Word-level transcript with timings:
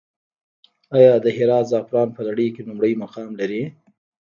آیا 0.97 1.13
د 1.23 1.25
هرات 1.37 1.65
زعفران 1.71 2.07
په 2.13 2.21
نړۍ 2.27 2.47
کې 2.55 2.61
لومړی 2.67 2.93
مقام 3.03 3.29
لري؟ 3.41 3.63